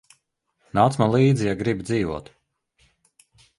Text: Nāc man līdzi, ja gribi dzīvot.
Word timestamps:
Nāc 0.77 0.97
man 1.01 1.13
līdzi, 1.17 1.45
ja 1.51 1.55
gribi 1.61 1.87
dzīvot. 1.91 2.35